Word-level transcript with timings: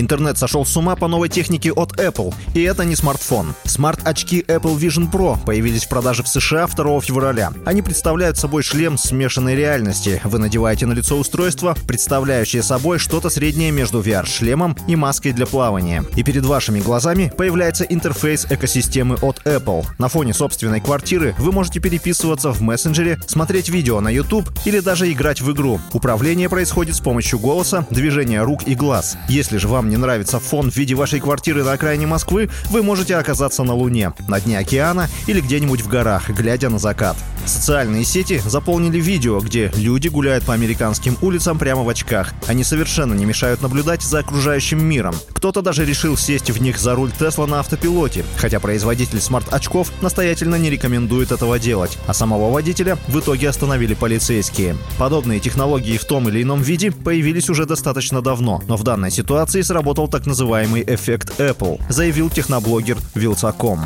Интернет 0.00 0.38
сошел 0.38 0.64
с 0.64 0.76
ума 0.76 0.94
по 0.94 1.08
новой 1.08 1.28
технике 1.28 1.72
от 1.72 1.98
Apple. 1.98 2.32
И 2.54 2.62
это 2.62 2.84
не 2.84 2.94
смартфон. 2.94 3.54
Смарт-очки 3.64 4.44
Apple 4.46 4.78
Vision 4.78 5.10
Pro 5.10 5.36
появились 5.44 5.86
в 5.86 5.88
продаже 5.88 6.22
в 6.22 6.28
США 6.28 6.68
2 6.68 7.00
февраля. 7.00 7.52
Они 7.66 7.82
представляют 7.82 8.38
собой 8.38 8.62
шлем 8.62 8.96
смешанной 8.96 9.56
реальности. 9.56 10.20
Вы 10.22 10.38
надеваете 10.38 10.86
на 10.86 10.92
лицо 10.92 11.18
устройство, 11.18 11.76
представляющее 11.88 12.62
собой 12.62 13.00
что-то 13.00 13.28
среднее 13.28 13.72
между 13.72 14.00
VR-шлемом 14.00 14.78
и 14.86 14.94
маской 14.94 15.32
для 15.32 15.46
плавания. 15.46 16.04
И 16.14 16.22
перед 16.22 16.44
вашими 16.44 16.78
глазами 16.78 17.32
появляется 17.36 17.82
интерфейс 17.82 18.46
экосистемы 18.48 19.16
от 19.16 19.40
Apple. 19.46 19.84
На 19.98 20.06
фоне 20.06 20.32
собственной 20.32 20.80
квартиры 20.80 21.34
вы 21.38 21.50
можете 21.50 21.80
переписываться 21.80 22.52
в 22.52 22.60
мессенджере, 22.60 23.18
смотреть 23.26 23.68
видео 23.68 24.00
на 24.00 24.10
YouTube 24.10 24.48
или 24.64 24.78
даже 24.78 25.10
играть 25.10 25.40
в 25.40 25.50
игру. 25.50 25.80
Управление 25.92 26.48
происходит 26.48 26.94
с 26.94 27.00
помощью 27.00 27.40
голоса, 27.40 27.84
движения 27.90 28.44
рук 28.44 28.62
и 28.64 28.76
глаз. 28.76 29.16
Если 29.28 29.56
же 29.56 29.66
вам 29.66 29.87
не 29.88 29.96
нравится 29.96 30.38
фон 30.38 30.70
в 30.70 30.76
виде 30.76 30.94
вашей 30.94 31.20
квартиры 31.20 31.64
на 31.64 31.72
окраине 31.72 32.06
Москвы, 32.06 32.50
вы 32.70 32.82
можете 32.82 33.16
оказаться 33.16 33.64
на 33.64 33.74
Луне, 33.74 34.12
на 34.28 34.40
дне 34.40 34.58
океана 34.58 35.08
или 35.26 35.40
где-нибудь 35.40 35.80
в 35.80 35.88
горах, 35.88 36.30
глядя 36.30 36.68
на 36.68 36.78
закат. 36.78 37.16
Социальные 37.48 38.04
сети 38.04 38.42
заполнили 38.44 39.00
видео, 39.00 39.40
где 39.40 39.72
люди 39.74 40.08
гуляют 40.08 40.44
по 40.44 40.52
американским 40.52 41.16
улицам 41.22 41.58
прямо 41.58 41.82
в 41.82 41.88
очках. 41.88 42.34
Они 42.46 42.62
совершенно 42.62 43.14
не 43.14 43.24
мешают 43.24 43.62
наблюдать 43.62 44.02
за 44.02 44.18
окружающим 44.18 44.84
миром. 44.84 45.14
Кто-то 45.32 45.62
даже 45.62 45.86
решил 45.86 46.16
сесть 46.16 46.50
в 46.50 46.60
них 46.60 46.78
за 46.78 46.94
руль 46.94 47.10
Тесла 47.10 47.46
на 47.46 47.60
автопилоте, 47.60 48.24
хотя 48.36 48.60
производитель 48.60 49.20
смарт-очков 49.20 49.90
настоятельно 50.02 50.56
не 50.56 50.68
рекомендует 50.68 51.32
этого 51.32 51.58
делать, 51.58 51.96
а 52.06 52.12
самого 52.12 52.52
водителя 52.52 52.98
в 53.08 53.18
итоге 53.18 53.48
остановили 53.48 53.94
полицейские. 53.94 54.76
Подобные 54.98 55.40
технологии 55.40 55.96
в 55.96 56.04
том 56.04 56.28
или 56.28 56.42
ином 56.42 56.60
виде 56.60 56.92
появились 56.92 57.48
уже 57.48 57.64
достаточно 57.64 58.20
давно, 58.20 58.62
но 58.68 58.76
в 58.76 58.82
данной 58.82 59.10
ситуации 59.10 59.62
сработал 59.62 60.06
так 60.06 60.26
называемый 60.26 60.84
эффект 60.86 61.40
Apple, 61.40 61.80
заявил 61.88 62.28
техноблогер 62.28 62.98
Вилсаком. 63.14 63.80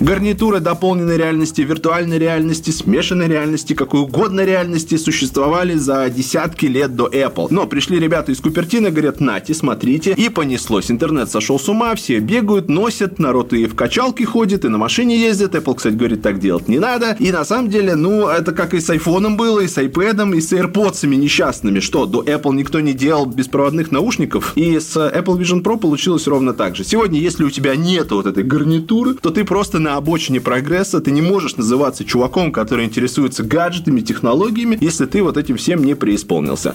Гарнитуры 0.00 0.60
дополненной 0.60 1.16
реальности, 1.16 1.62
виртуальной 1.62 2.18
реальности, 2.18 2.70
смешанной 2.70 3.28
реальности, 3.28 3.72
какой 3.72 4.00
угодно 4.00 4.44
реальности 4.44 4.96
существовали 4.98 5.74
за 5.74 6.10
десятки 6.10 6.66
лет 6.66 6.94
до 6.94 7.06
Apple. 7.08 7.46
Но 7.48 7.66
пришли 7.66 7.98
ребята 7.98 8.30
из 8.30 8.40
Купертина, 8.40 8.90
говорят, 8.90 9.20
нате, 9.20 9.54
смотрите, 9.54 10.12
и 10.12 10.28
понеслось. 10.28 10.90
Интернет 10.90 11.30
сошел 11.30 11.58
с 11.58 11.66
ума, 11.70 11.94
все 11.94 12.18
бегают, 12.18 12.68
носят, 12.68 13.18
народ 13.18 13.54
и 13.54 13.64
в 13.64 13.74
качалке 13.74 14.26
ходит, 14.26 14.66
и 14.66 14.68
на 14.68 14.76
машине 14.76 15.18
ездит. 15.18 15.54
Apple, 15.54 15.76
кстати, 15.76 15.94
говорит, 15.94 16.20
так 16.20 16.40
делать 16.40 16.68
не 16.68 16.78
надо. 16.78 17.16
И 17.18 17.32
на 17.32 17.46
самом 17.46 17.70
деле, 17.70 17.94
ну, 17.94 18.28
это 18.28 18.52
как 18.52 18.74
и 18.74 18.80
с 18.80 18.90
айфоном 18.90 19.38
было, 19.38 19.60
и 19.60 19.66
с 19.66 19.78
iPad, 19.78 20.36
и 20.36 20.40
с 20.42 20.52
AirPods 20.52 21.06
несчастными. 21.06 21.80
Что, 21.80 22.04
до 22.04 22.22
Apple 22.22 22.54
никто 22.54 22.80
не 22.80 22.92
делал 22.92 23.24
беспроводных 23.24 23.90
наушников? 23.90 24.52
И 24.56 24.78
с 24.78 24.94
Apple 24.96 25.38
Vision 25.38 25.62
Pro 25.62 25.78
получилось 25.78 26.26
ровно 26.26 26.52
так 26.52 26.76
же. 26.76 26.84
Сегодня, 26.84 27.18
если 27.18 27.44
у 27.44 27.50
тебя 27.50 27.76
нет 27.76 28.10
вот 28.10 28.26
этой 28.26 28.44
гарнитуры, 28.44 29.14
то 29.14 29.30
ты 29.30 29.44
просто 29.44 29.78
на 29.86 29.94
обочине 29.94 30.40
прогресса, 30.40 31.00
ты 31.00 31.12
не 31.12 31.22
можешь 31.22 31.56
называться 31.56 32.04
чуваком, 32.04 32.50
который 32.50 32.84
интересуется 32.84 33.44
гаджетами, 33.44 34.00
технологиями, 34.00 34.76
если 34.80 35.06
ты 35.06 35.22
вот 35.22 35.36
этим 35.36 35.56
всем 35.56 35.84
не 35.84 35.94
преисполнился. 35.94 36.74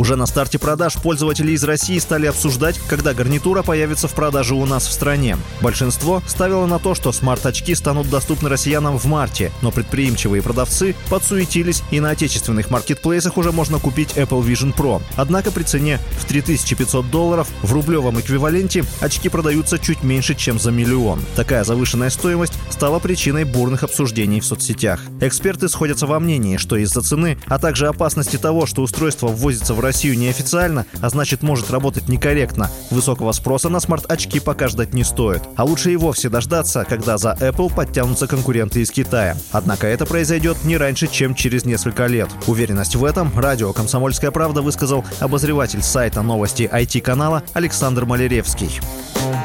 Уже 0.00 0.16
на 0.16 0.24
старте 0.24 0.58
продаж 0.58 0.94
пользователи 0.94 1.52
из 1.52 1.62
России 1.62 1.98
стали 1.98 2.24
обсуждать, 2.24 2.80
когда 2.88 3.12
гарнитура 3.12 3.62
появится 3.62 4.08
в 4.08 4.14
продаже 4.14 4.54
у 4.54 4.64
нас 4.64 4.86
в 4.86 4.92
стране. 4.92 5.36
Большинство 5.60 6.22
ставило 6.26 6.64
на 6.64 6.78
то, 6.78 6.94
что 6.94 7.12
смарт-очки 7.12 7.74
станут 7.74 8.08
доступны 8.08 8.48
россиянам 8.48 8.98
в 8.98 9.04
марте, 9.04 9.52
но 9.60 9.70
предприимчивые 9.70 10.40
продавцы 10.40 10.96
подсуетились 11.10 11.82
и 11.90 12.00
на 12.00 12.08
отечественных 12.08 12.70
маркетплейсах 12.70 13.36
уже 13.36 13.52
можно 13.52 13.78
купить 13.78 14.12
Apple 14.16 14.42
Vision 14.42 14.74
Pro. 14.74 15.02
Однако 15.16 15.50
при 15.50 15.64
цене 15.64 16.00
в 16.18 16.24
3500 16.24 17.10
долларов 17.10 17.48
в 17.60 17.70
рублевом 17.74 18.18
эквиваленте 18.20 18.86
очки 19.00 19.28
продаются 19.28 19.78
чуть 19.78 20.02
меньше, 20.02 20.34
чем 20.34 20.58
за 20.58 20.70
миллион. 20.70 21.20
Такая 21.36 21.62
завышенная 21.62 22.08
стоимость 22.08 22.54
стала 22.70 23.00
причиной 23.00 23.44
бурных 23.44 23.82
обсуждений 23.82 24.40
в 24.40 24.46
соцсетях. 24.46 25.02
Эксперты 25.20 25.68
сходятся 25.68 26.06
во 26.06 26.18
мнении, 26.20 26.56
что 26.56 26.76
из-за 26.76 27.02
цены, 27.02 27.36
а 27.48 27.58
также 27.58 27.86
опасности 27.86 28.38
того, 28.38 28.64
что 28.64 28.80
устройство 28.80 29.26
ввозится 29.26 29.74
в 29.74 29.80
в 29.80 29.89
Россию 29.90 30.16
неофициально, 30.16 30.86
а 31.02 31.10
значит 31.10 31.42
может 31.42 31.68
работать 31.72 32.08
некорректно. 32.08 32.70
Высокого 32.90 33.32
спроса 33.32 33.68
на 33.68 33.80
смарт-очки 33.80 34.38
пока 34.38 34.68
ждать 34.68 34.94
не 34.94 35.02
стоит. 35.02 35.42
А 35.56 35.64
лучше 35.64 35.92
и 35.92 35.96
вовсе 35.96 36.28
дождаться, 36.28 36.86
когда 36.88 37.18
за 37.18 37.36
Apple 37.40 37.74
подтянутся 37.74 38.28
конкуренты 38.28 38.82
из 38.82 38.92
Китая. 38.92 39.36
Однако 39.50 39.88
это 39.88 40.06
произойдет 40.06 40.64
не 40.64 40.76
раньше, 40.76 41.08
чем 41.08 41.34
через 41.34 41.64
несколько 41.64 42.06
лет. 42.06 42.28
Уверенность 42.46 42.94
в 42.94 43.04
этом 43.04 43.36
радио 43.36 43.72
«Комсомольская 43.72 44.30
правда» 44.30 44.62
высказал 44.62 45.04
обозреватель 45.18 45.82
сайта 45.82 46.22
новости 46.22 46.70
IT-канала 46.72 47.42
Александр 47.52 48.04
Малеревский. 48.04 48.80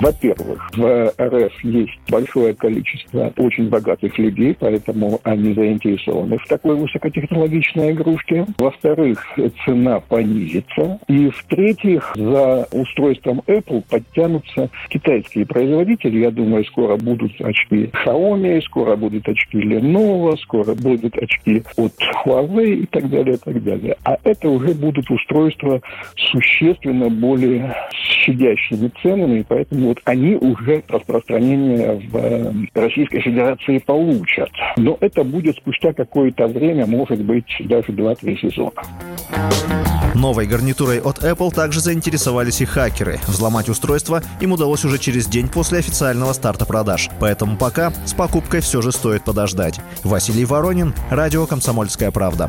Во-первых, 0.02 0.70
в 0.76 1.14
РФ 1.20 1.64
есть 1.64 2.00
большое 2.10 2.54
количество 2.54 3.32
очень 3.38 3.70
богатых 3.70 4.18
людей, 4.18 4.56
поэтому 4.60 5.20
они 5.24 5.54
заинтересованы 5.54 6.38
в 6.38 6.48
такой 6.48 6.76
высокотехнологичной 6.76 7.92
игрушке. 7.92 8.46
Во-вторых, 8.58 9.26
цена 9.66 10.00
понизится. 10.00 11.00
И 11.08 11.30
в-третьих, 11.30 12.12
за 12.16 12.68
устройством 12.72 13.42
Apple 13.48 13.84
подтянутся 13.90 14.70
китайские 14.90 15.46
производители. 15.46 16.20
Я 16.20 16.32
думаю, 16.32 16.66
скоро 16.66 16.98
будут 16.98 17.40
очки 17.42 17.90
Xiaomi, 18.06 18.62
скоро 18.62 18.96
будут 18.96 19.28
очки 19.28 19.58
Lenovo, 19.58 20.38
скоро 20.38 20.76
будут 20.76 21.18
очки 21.18 21.64
от 21.78 21.94
Huawei 22.26 22.82
и 22.82 22.86
так 22.86 23.10
далее, 23.10 23.36
и 23.36 23.38
так 23.38 23.64
далее. 23.64 23.96
А 24.04 24.18
это 24.24 24.50
уже 24.50 24.74
будут 24.74 25.10
устройства 25.10 25.82
существенно 26.32 27.10
более 27.10 27.76
щадящими 27.92 28.92
ценами, 29.02 29.40
и 29.40 29.46
поэтому 29.48 29.85
вот 29.86 30.00
они 30.06 30.36
уже 30.36 30.84
распространение 30.88 32.02
в 32.10 32.18
э, 32.18 32.52
Российской 32.74 33.22
Федерации 33.22 33.78
получат. 33.80 34.50
Но 34.78 34.98
это 35.00 35.24
будет 35.24 35.56
спустя 35.58 35.94
какое-то 35.94 36.48
время, 36.48 36.86
может 36.86 37.22
быть, 37.24 37.46
даже 37.60 37.92
2-3 37.92 38.40
сезона. 38.42 38.82
Новой 40.16 40.48
гарнитурой 40.48 41.00
от 41.00 41.20
Apple 41.20 41.54
также 41.54 41.82
заинтересовались 41.82 42.62
и 42.62 42.66
хакеры. 42.66 43.20
Взломать 43.28 43.68
устройство 43.68 44.22
им 44.40 44.54
удалось 44.54 44.86
уже 44.86 44.98
через 44.98 45.28
день 45.28 45.50
после 45.50 45.80
официального 45.80 46.32
старта 46.34 46.66
продаж. 46.66 47.10
Поэтому 47.20 47.58
пока 47.58 47.92
с 48.06 48.14
покупкой 48.14 48.62
все 48.62 48.82
же 48.82 48.92
стоит 48.92 49.26
подождать. 49.26 49.80
Василий 50.04 50.46
Воронин, 50.46 50.94
Радио 51.10 51.46
«Комсомольская 51.46 52.12
правда». 52.12 52.48